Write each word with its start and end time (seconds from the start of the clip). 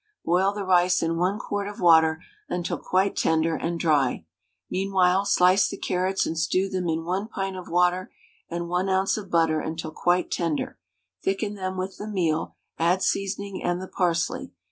Boil 0.25 0.51
the 0.51 0.63
rice 0.65 1.03
in 1.03 1.15
1 1.17 1.37
quart 1.37 1.67
of 1.67 1.79
water 1.79 2.23
until 2.49 2.79
quite 2.79 3.15
tender 3.15 3.55
and 3.55 3.79
dry; 3.79 4.25
meanwhile 4.67 5.25
slice 5.25 5.69
the 5.69 5.77
carrots 5.77 6.25
and 6.25 6.39
stew 6.39 6.67
them 6.67 6.89
in 6.89 7.05
1 7.05 7.27
pint 7.27 7.55
of 7.55 7.67
water 7.69 8.11
and 8.49 8.67
1 8.67 8.89
oz. 8.89 9.15
of 9.19 9.29
butter 9.29 9.59
until 9.61 9.91
quite 9.91 10.31
tender, 10.31 10.79
thicken 11.23 11.53
them 11.53 11.77
with 11.77 11.97
the 11.99 12.07
meal, 12.07 12.55
add 12.79 13.03
seasoning 13.03 13.61
and 13.63 13.79
the 13.79 13.87
parsley. 13.87 14.51